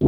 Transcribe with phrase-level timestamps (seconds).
[0.00, 0.06] 咱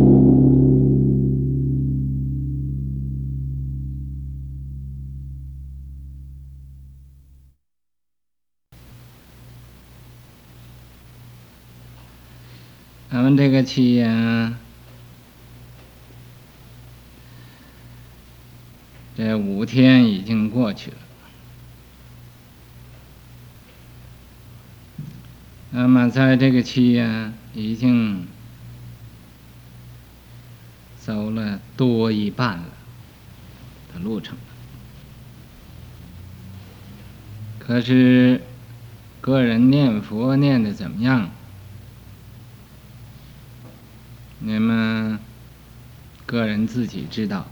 [13.24, 14.56] 们这个期呀，
[19.16, 20.96] 这五天已经过去了。
[25.72, 28.28] 那么在这个期间，已经
[31.00, 32.64] 走了多一半了
[33.92, 34.40] 的路程了。
[37.58, 38.42] 可是，
[39.20, 41.30] 个人念佛念的怎么样？
[44.40, 45.18] 你们
[46.26, 47.46] 个人自己知道。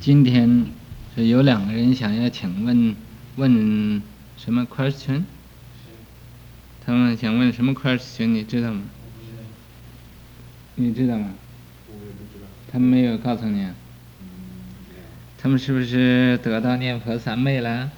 [0.00, 0.66] 今天
[1.14, 2.94] 是有两个人想要请问，
[3.36, 4.02] 问
[4.36, 5.22] 什么 question？
[6.86, 8.26] 他们想问什么 question？
[8.26, 8.82] 你知道吗？
[10.74, 11.32] 你知道吗？
[12.70, 13.66] 他们没有告诉你。
[15.38, 17.90] 他们是不是得到念佛三昧了？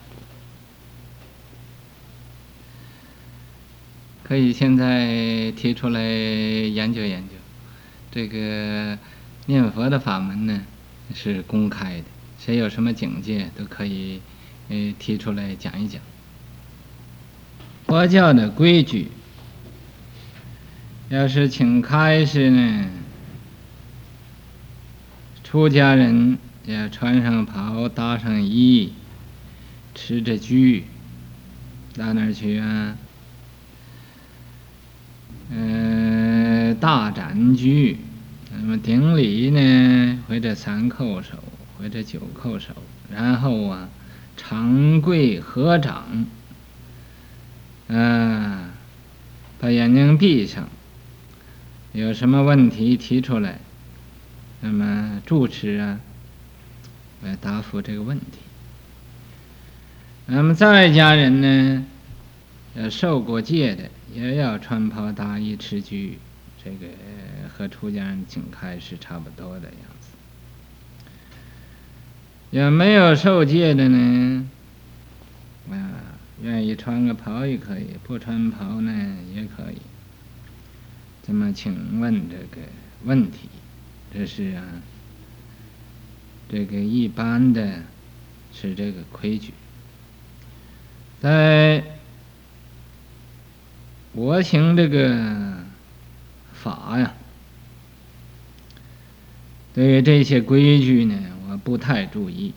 [4.22, 7.34] 可以现在提出来研究研究，
[8.10, 8.98] 这个
[9.46, 10.62] 念佛的法门呢，
[11.14, 12.04] 是公开的，
[12.38, 14.20] 谁有什么境界都可以，
[14.68, 16.02] 呃，提出来讲一讲。
[17.86, 19.12] 佛教的规矩，
[21.08, 22.86] 要是请开示呢，
[25.44, 28.92] 出家人要穿上袍，搭上衣，
[29.94, 30.82] 持着 규，
[31.96, 32.96] 到哪儿去啊？
[35.52, 37.98] 呃，大展具，
[38.50, 41.36] 那么顶礼呢，或者三叩首，
[41.78, 42.74] 或者九叩首，
[43.14, 43.88] 然后啊，
[44.36, 46.26] 长跪合掌，
[47.88, 48.70] 嗯，
[49.58, 50.68] 把眼睛闭上，
[51.92, 53.58] 有什么问题提出来，
[54.60, 56.00] 那么住持啊，
[57.22, 58.38] 来答复这个问题。
[60.26, 61.84] 那么在家人呢，
[62.74, 63.90] 要受过戒的。
[64.14, 66.18] 也要穿袍搭衣持具，
[66.64, 66.86] 这个
[67.52, 70.08] 和出家人请开是差不多的样子。
[72.50, 74.48] 有没有受戒的呢？
[75.70, 79.76] 啊，愿意穿个袍也可以，不穿袍呢也可以。
[81.26, 82.66] 这么请问这个
[83.04, 83.48] 问题，
[84.12, 84.62] 这是啊，
[86.48, 87.82] 这个一般的，
[88.52, 89.52] 是这个规矩，
[91.20, 91.84] 在。
[94.18, 95.58] 我行这个
[96.54, 97.12] 法呀，
[99.74, 101.14] 对于这些规矩呢，
[101.46, 102.54] 我不太注意，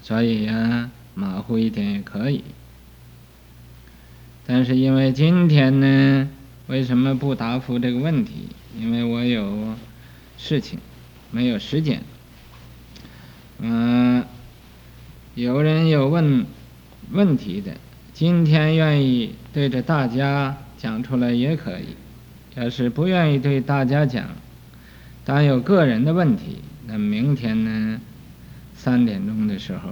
[0.00, 2.44] 所以呀，马虎一点也可以。
[4.46, 6.28] 但是因为今天呢，
[6.68, 8.48] 为什么不答复这个问题？
[8.78, 9.74] 因为我有
[10.36, 10.78] 事情，
[11.32, 12.02] 没有时间。
[13.58, 14.24] 嗯，
[15.34, 16.46] 有人有问
[17.10, 17.72] 问题的。
[18.14, 21.96] 今天愿意对着大家讲出来也可以，
[22.54, 24.28] 要是不愿意对大家讲，
[25.24, 28.00] 但有个人的问题，那明天呢，
[28.76, 29.90] 三点钟的时候，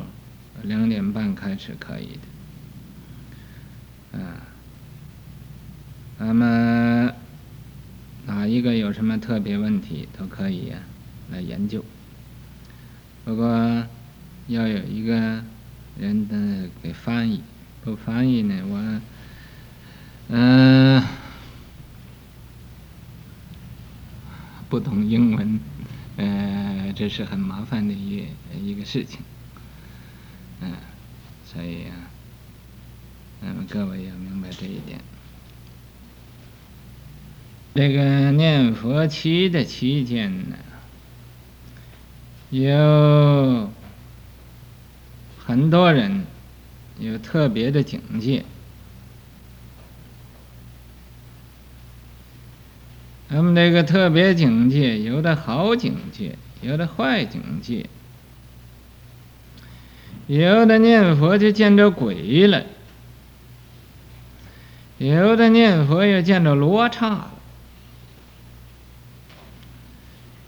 [0.66, 2.18] 两点半开始可以
[4.12, 4.20] 的。
[4.20, 4.42] 啊，
[6.18, 7.12] 那么
[8.26, 10.72] 哪一个有什么特别问题都可以，
[11.30, 11.84] 来研究。
[13.24, 13.84] 不过
[14.48, 15.42] 要有一个
[15.98, 17.42] 人的给翻译。
[17.84, 19.00] 不翻译呢，我，
[20.28, 21.00] 嗯、
[24.68, 25.60] 不懂英文，
[26.16, 28.24] 呃，这是很麻烦的一
[28.60, 29.20] 一个事情，
[31.56, 32.12] 所以啊，
[33.40, 35.00] 嗯，各位要明白这一点。
[37.74, 40.56] 这个念佛期的期间呢，
[42.50, 43.70] 有
[45.38, 46.24] 很多人。
[46.98, 48.42] 有特别的境界，
[53.28, 57.84] 那么这个特别境界，有的好境界，有的坏境界，
[60.26, 62.64] 有的念佛就见着鬼了，
[64.98, 67.30] 有的念佛又见着罗刹了，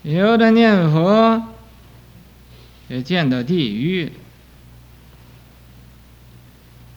[0.03, 1.43] 有的念佛
[2.89, 4.11] 也见到地狱了。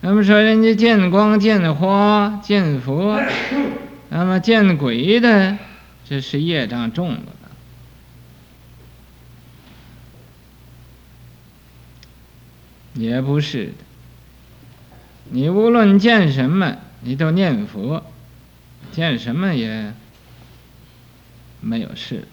[0.00, 3.20] 那么说，人家见光、见花、见佛，
[4.10, 5.56] 那么见鬼的，
[6.04, 7.22] 这是业障重了。
[12.94, 13.72] 也不是的，
[15.30, 18.04] 你无论见什么，你都念佛，
[18.90, 19.94] 见什么也
[21.60, 22.28] 没有事。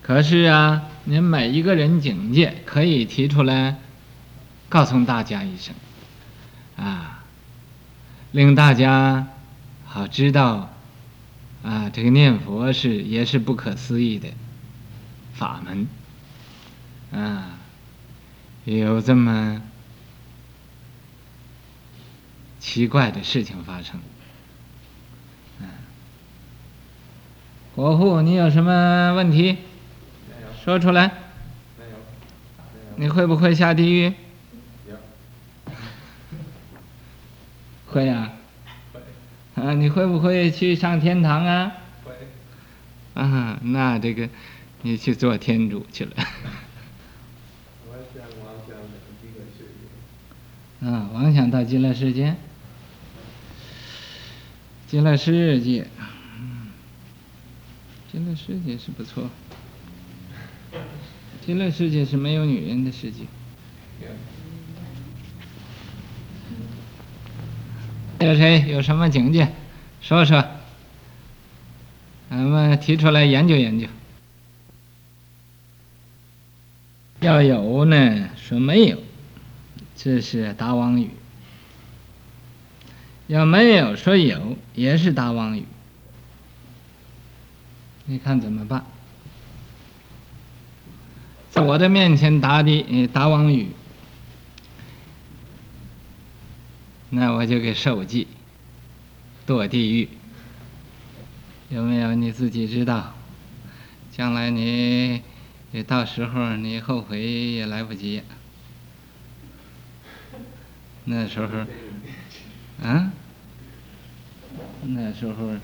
[0.00, 3.76] 可是啊，你每一个人境界可以提出来，
[4.68, 5.74] 告诉大家一声，
[6.76, 7.24] 啊，
[8.32, 9.26] 令大家
[9.84, 10.72] 好知道，
[11.62, 14.28] 啊，这个念佛是也是不可思议的
[15.34, 15.86] 法门，
[17.12, 17.57] 啊，
[18.76, 19.62] 有这么
[22.60, 23.98] 奇怪的事情发生。
[25.60, 25.68] 嗯，
[27.74, 29.56] 国护，你有什么问题？
[30.62, 31.10] 说出来。
[32.96, 34.12] 你会不会下地狱？
[37.86, 38.32] 会呀。
[38.92, 39.00] 会。
[39.62, 41.72] 啊，你会不会去上天堂啊？
[42.04, 42.12] 会。
[43.14, 44.28] 啊，那这个，
[44.82, 46.12] 你去做天主去了。
[48.24, 48.84] 我想到
[49.20, 49.64] 极乐世
[50.80, 50.86] 界。
[50.86, 52.34] 啊，妄想到极乐世界。
[54.86, 55.86] 极乐世界，
[58.10, 59.28] 极乐世界是不错。
[61.44, 63.24] 极乐世界是没有女人的世界。
[68.20, 69.52] 有谁有什么境界，
[70.00, 70.42] 说说，
[72.30, 73.86] 咱们提出来研究研究。
[77.28, 78.96] 要有呢，说没有，
[79.94, 81.08] 这是答妄语；
[83.26, 85.66] 要没有，说有，也是答妄语。
[88.06, 88.82] 你看怎么办？
[91.50, 93.72] 在我的面前答的答妄语，
[97.10, 98.26] 那我就给受记，
[99.46, 100.08] 堕地狱。
[101.68, 103.12] 有没有你自己知道？
[104.16, 105.20] 将来你，
[105.70, 108.22] 你到时候你后悔也来不及。
[111.04, 111.58] 那时候，
[112.82, 113.12] 啊？
[114.82, 115.54] 那时候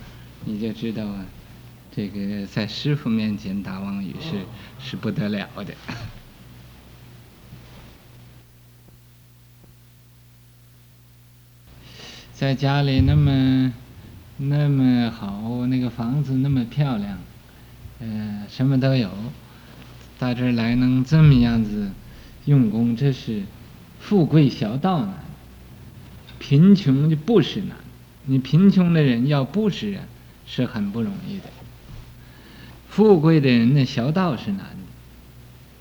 [0.45, 1.25] 你就知道啊。
[1.97, 4.45] 这个在师傅面前打妄语是
[4.81, 5.73] 是不得了的，
[12.35, 13.73] 在家里那么
[14.39, 17.17] 那么好，那个房子那么漂亮，
[18.01, 19.09] 呃，什么都有，
[20.25, 21.91] 到这儿来能这么样子
[22.47, 23.43] 用功，这是
[24.01, 25.15] 富贵小道难，
[26.39, 27.77] 贫穷就不是难，
[28.25, 30.01] 你贫穷的人要布施啊，
[30.47, 31.45] 是很不容易的。
[32.89, 34.61] 富贵的人呢，小道是难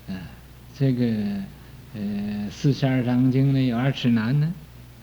[0.08, 0.20] 的，啊，
[0.78, 1.06] 这个
[1.94, 4.52] 呃四十二章经里有二尺难呢，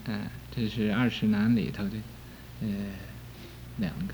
[0.06, 0.22] 啊，
[0.56, 1.96] 这是二尺难里头的
[2.62, 2.68] 呃
[3.78, 4.14] 两个。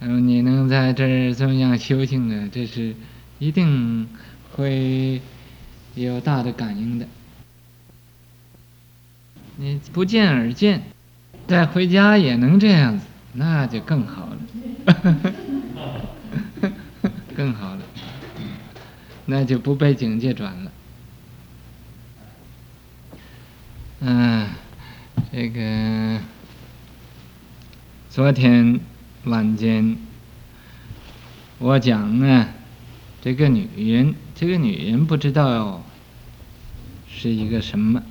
[0.00, 2.94] 然后你能在这儿这么样修行呢，这是
[3.38, 4.08] 一定
[4.52, 5.20] 会
[5.94, 7.06] 有大的感应的。
[9.56, 10.82] 你不见而见，
[11.46, 14.38] 再回家也能这样子，那就更好了。
[17.34, 17.82] 更好了，
[19.26, 20.72] 那就不被警戒转了。
[24.00, 24.48] 嗯，
[25.32, 26.20] 这个
[28.10, 28.80] 昨天
[29.26, 29.96] 晚间
[31.58, 32.48] 我讲呢，
[33.20, 35.82] 这个女人，这个女人不知道
[37.12, 38.02] 是一个什么，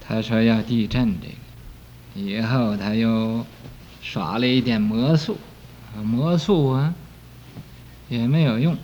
[0.00, 3.44] 她说要地震这个，以后她又。
[4.02, 5.36] 耍了一点魔术，
[6.02, 6.94] 魔术啊，
[8.08, 8.76] 也没有用。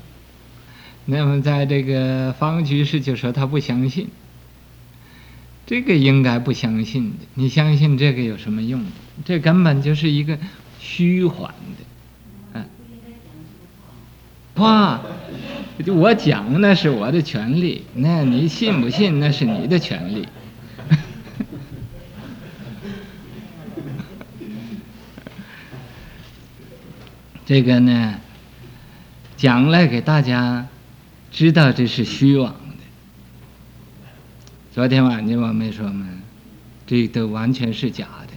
[1.07, 4.09] 那么在这个方居士就说他不相信，
[5.65, 7.17] 这个应该不相信的。
[7.33, 8.85] 你相信这个有什么用？
[9.25, 10.39] 这根本就是一个
[10.89, 12.65] 虚幻的，啊，
[14.55, 15.01] 哇！
[15.89, 20.29] 我讲那是我的权利，那你信不信那是你的权利。
[27.45, 28.21] 这个呢，
[29.37, 30.69] 讲来给大家
[31.33, 32.59] 知道这是虚妄的。
[34.73, 36.07] 昨天晚上我没说吗？
[36.87, 38.35] 这都完全是假的，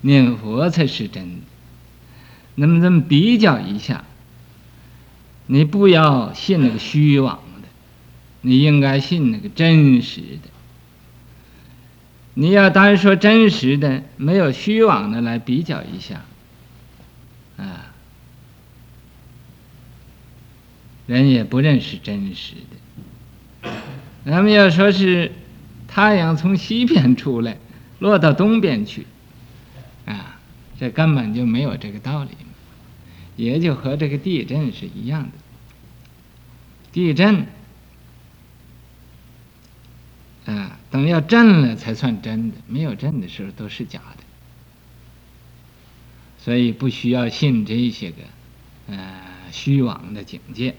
[0.00, 1.40] 念佛才是真的。
[2.56, 4.04] 那么咱们比较一下，
[5.46, 7.68] 你不要信那个虚妄的，
[8.40, 10.50] 你应该信那个真实的。
[12.34, 16.24] 你要单说真实的，没有虚妄的来比较一下，
[17.56, 17.92] 啊。
[21.06, 22.54] 人也不认识真实
[23.62, 23.70] 的。
[24.24, 25.30] 咱们要说是
[25.86, 27.58] 太阳从西边出来，
[28.00, 29.06] 落到东边去，
[30.04, 30.40] 啊，
[30.80, 32.30] 这根本就没有这个道理，
[33.36, 35.30] 也就和这个地震是一样的。
[36.92, 37.46] 地震，
[40.46, 44.24] 啊，等要震了才算真的，没有震的时候都是假的。
[46.38, 48.22] 所以不需要信这些个，
[48.88, 49.20] 呃，
[49.52, 50.76] 虚妄的境界。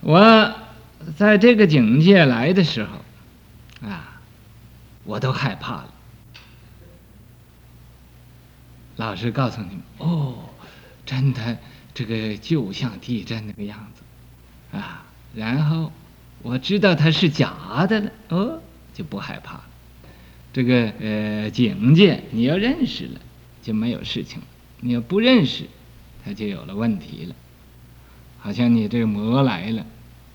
[0.00, 0.54] 我
[1.16, 4.20] 在这个境界来的时候，啊，
[5.04, 5.92] 我都害怕了。
[8.96, 10.34] 老师告诉你们，哦，
[11.06, 11.58] 真的，
[11.94, 15.90] 这个就像地震那个样子，啊，然后
[16.42, 18.60] 我知道它是假的了，哦，
[18.92, 19.64] 就不害怕了。
[20.52, 23.20] 这个呃境界，你要认识了，
[23.62, 24.40] 就没有事情；
[24.80, 25.64] 你要不认识，
[26.22, 27.34] 它就有了问题了。
[28.38, 29.86] 好像你这个魔来了，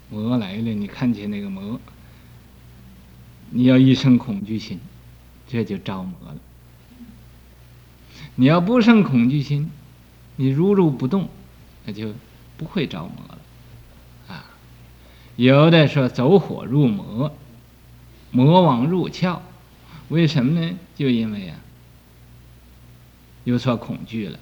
[0.10, 1.80] 魔来了，你看见那个魔，
[3.52, 4.80] 你要一生恐惧心，
[5.48, 6.38] 这就着魔了。
[8.39, 9.72] 你要不生恐惧心，
[10.36, 11.27] 你如如不动，
[11.86, 12.13] 那就
[12.56, 13.39] 不会着魔了。
[14.27, 14.46] 啊，
[15.36, 17.36] 有的说走火入魔，
[18.29, 19.39] 魔王入窍。
[20.10, 20.77] 为什么呢？
[20.96, 21.58] 就因为、啊，
[23.44, 24.38] 有所恐惧了，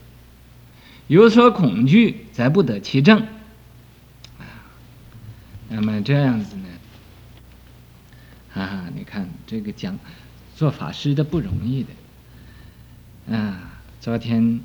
[1.07, 3.21] 有所恐惧，才不得其正。
[4.37, 4.43] 啊，
[5.69, 6.67] 那么这样子呢？
[8.55, 9.97] 啊，你看这个讲
[10.53, 13.35] 做法师的不容易的。
[13.35, 14.59] 啊，昨天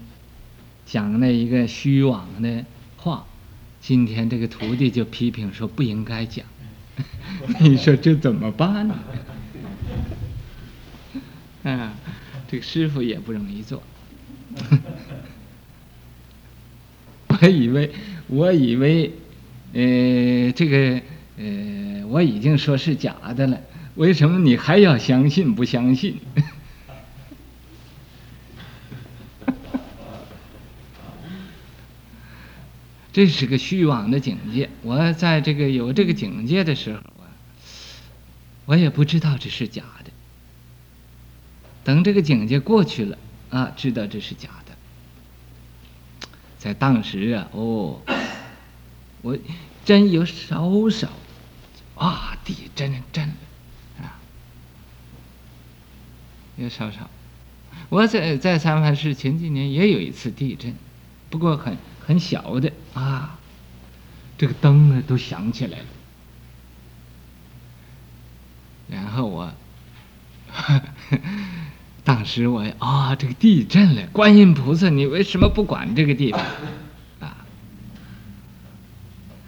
[0.87, 2.65] 讲了一个虚妄的
[2.97, 3.27] 话，
[3.81, 6.45] 今天这个徒弟就批评说不应该讲。
[7.61, 8.95] 你说这怎么办呢？
[11.65, 11.95] 啊，
[12.49, 13.83] 这个师傅也不容易做。
[17.29, 17.91] 我以为，
[18.27, 19.13] 我以为，
[19.73, 21.01] 呃，这个，
[21.39, 23.59] 呃，我已经说是假的了，
[23.95, 26.17] 为什么你还要相信不相信？
[33.13, 34.71] 这是个虚妄的境界。
[34.83, 37.27] 我在这个有这个境界的时候啊，
[38.67, 40.11] 我也不知道这是假的。
[41.83, 44.77] 等这个境界过去了啊，知道这是假的。
[46.59, 48.01] 在当时啊，哦，
[49.23, 49.37] 我
[49.85, 51.09] 真有少少
[51.97, 53.25] 啊，地震震
[53.99, 54.21] 啊，
[56.57, 57.11] 有少少。
[57.89, 60.75] 我在在三藩市前几年也有一次地震，
[61.31, 61.77] 不过很
[62.11, 63.39] 很小的啊，
[64.37, 65.85] 这个灯呢都响起来了，
[68.89, 69.53] 然后我。
[72.03, 76.41] 当时我啊，这个地震了，观音菩萨，你为什么不管这个地方
[77.21, 77.47] 啊？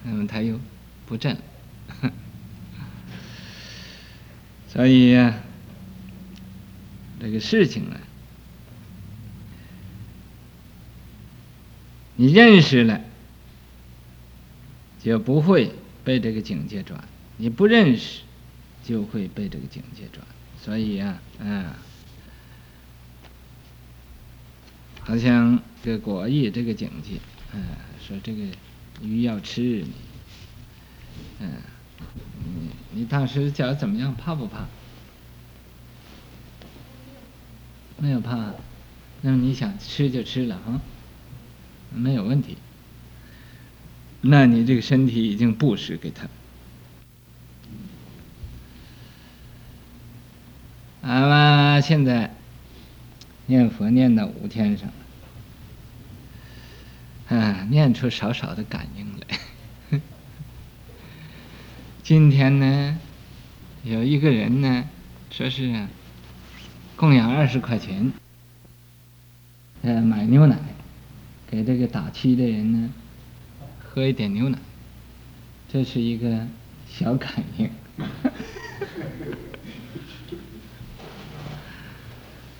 [0.04, 0.60] 那么他又
[1.06, 1.40] 不震了，
[4.68, 5.14] 所以，
[7.18, 7.96] 这个事情呢，
[12.22, 13.00] 你认识了，
[15.02, 15.72] 就不会
[16.04, 16.96] 被这个境界转；
[17.36, 18.20] 你不认识，
[18.84, 20.24] 就会被这个境界转。
[20.62, 21.64] 所以呀，嗯。
[25.00, 27.18] 好像这个果意这个境界，
[27.54, 27.60] 嗯，
[28.00, 28.44] 说这个
[29.02, 29.92] 鱼要吃你，
[31.40, 31.50] 嗯，
[32.44, 34.14] 你你当时觉怎么样？
[34.14, 34.68] 怕不怕？
[37.98, 38.54] 没有怕，
[39.22, 40.80] 那么你想吃就吃了啊，
[41.94, 42.56] 没有问题。
[44.20, 46.28] 那你这个身体已经布施给他。
[51.02, 52.30] 好了，现在。
[53.46, 54.88] 念佛念到五天上，
[57.28, 60.00] 啊，念出少少的感应来。
[62.04, 62.98] 今天呢，
[63.82, 64.84] 有一个人呢，
[65.30, 65.86] 说是
[66.94, 68.12] 供养二十块钱，
[69.82, 70.56] 呃，买牛奶，
[71.52, 72.88] 给这个打气的人呢，
[73.78, 74.58] 喝一点牛奶，
[75.68, 76.46] 这是一个
[76.88, 77.68] 小感应。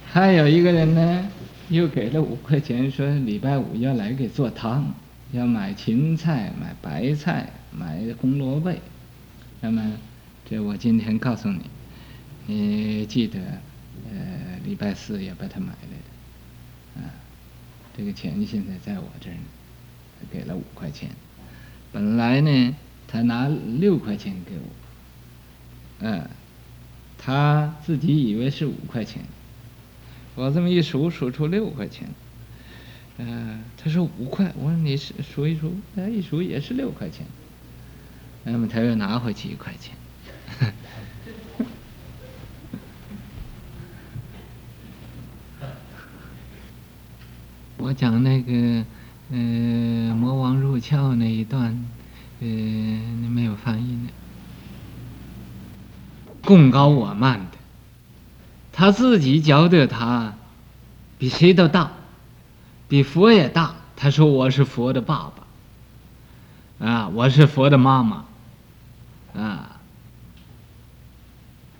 [0.04, 1.26] 还有一个人呢，
[1.70, 4.92] 又给了五块钱，说礼拜五要来给做汤，
[5.32, 8.70] 要买芹菜、买白菜、买红萝卜。
[9.62, 9.96] 那么，
[10.44, 11.62] 这我今天告诉你，
[12.46, 13.40] 你记得，
[14.10, 16.01] 呃，礼拜四要把它买来。
[17.96, 19.42] 这个钱现在在我这儿呢，
[20.20, 21.10] 他给了五块钱。
[21.92, 22.74] 本来呢，
[23.06, 24.70] 他拿六块钱给我，
[26.00, 26.28] 嗯，
[27.18, 29.22] 他自己以为是五块钱。
[30.34, 32.08] 我这么一数，数出六块钱。
[33.18, 37.26] 嗯、呃，他说五块，我说你是数一数，他一数也是六块钱。
[38.44, 39.94] 那么他又拿回去一块钱。
[47.82, 48.52] 我讲那个，
[49.30, 51.84] 嗯、呃，魔王入窍那一段，
[52.40, 54.08] 呃，你没有翻译呢。
[56.44, 57.58] 贡高我慢的，
[58.72, 60.34] 他自己觉得他
[61.18, 61.90] 比谁都大，
[62.88, 63.74] 比佛也大。
[63.96, 65.32] 他说我是佛的爸
[66.78, 68.24] 爸，啊，我是佛的妈妈，
[69.34, 69.80] 啊，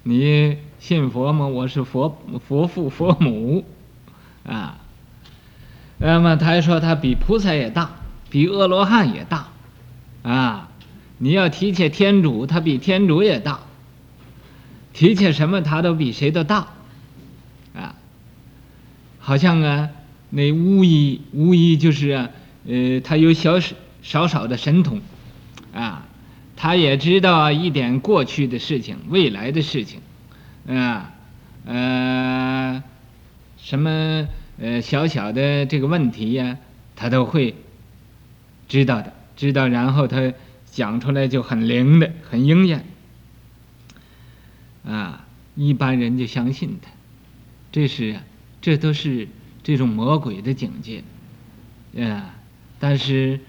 [0.03, 1.47] 你信佛吗？
[1.47, 3.65] 我是佛佛父佛母，
[4.45, 4.79] 啊，
[6.05, 7.93] 那么他还说他比菩萨也大，
[8.29, 9.47] 比阿罗汉也大，
[10.25, 10.69] 啊，
[11.19, 13.61] 你要提起天主，他比天主也大。
[14.93, 16.67] 提起什么，他都比谁都大，
[17.75, 17.95] 啊，
[19.21, 19.89] 好像啊，
[20.29, 22.29] 那巫医，巫医就是啊，
[22.67, 23.59] 呃，他有小
[24.03, 25.01] 少少的神通，
[25.73, 26.05] 啊，
[26.57, 30.01] 他也知道一点过去的事情、未来的事情，
[30.69, 31.15] 啊，
[31.65, 32.83] 呃，
[33.57, 34.27] 什么
[34.63, 36.57] 呃小小的这个问题呀，
[36.95, 37.57] 他都会
[38.69, 40.33] 知道的，知道，然后他
[40.67, 42.85] 讲出来就很灵的，很应验。
[44.85, 45.27] 啊，
[45.57, 46.93] 一般人就相信他，
[47.73, 48.21] 这是，
[48.61, 49.27] 这都是
[49.65, 51.03] 这种魔鬼的境界，
[52.01, 52.37] 啊，
[52.79, 53.41] 但是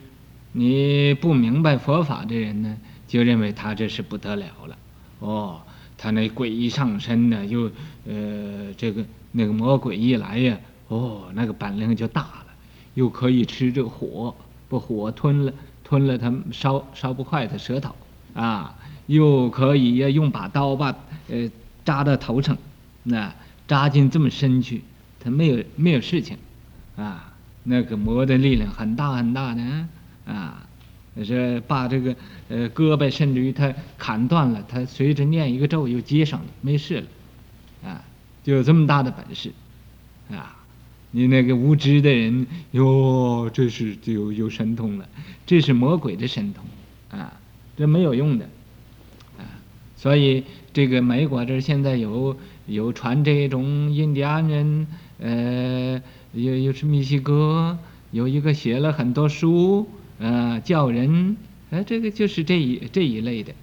[0.52, 2.78] 你不明白佛法的人呢，
[3.08, 4.78] 就认为他这是不得了了，
[5.20, 5.62] 哦，
[5.96, 7.72] 他那鬼一上身呢，又
[8.08, 10.60] 呃这个那个魔鬼一来呀，
[10.94, 12.46] 哦，那个本领就大了，
[12.94, 14.36] 又可以吃这个火，
[14.70, 17.96] 把火吞了，吞了他烧烧不坏的舌头，
[18.34, 18.76] 啊。
[19.08, 20.96] 又可以呀，用把刀把
[21.28, 21.52] 呃
[21.84, 22.58] 扎到头上，
[23.04, 23.36] 那
[23.68, 24.82] 扎进这么深去，
[25.20, 26.38] 他没有没有事情，
[26.96, 27.34] 啊，
[27.64, 29.62] 那个魔的力量很大很大的
[30.26, 30.66] 啊，
[31.22, 32.16] 是把这个
[32.48, 38.02] 呃胳膊甚至于他砍断了，他随着念一个咒又接上了，没事了，啊，
[38.42, 39.52] 就有这么大的本事，
[40.32, 40.63] 啊，
[41.16, 45.08] 你那个无知的人哟，这是就有有神通了，
[45.46, 46.66] 这是魔鬼的神通，
[47.18, 47.40] 啊，
[47.78, 48.46] 这没有用的。
[49.38, 49.46] 啊
[49.96, 50.44] 所以，
[50.74, 54.88] 这个美国这现在有有传这种印第安人，
[55.20, 56.02] 呃，
[56.34, 57.78] 又又是密西哥
[58.10, 61.38] 有一个写了很多书，呃，教人，
[61.70, 63.54] 呃，这个就是这一这一类的，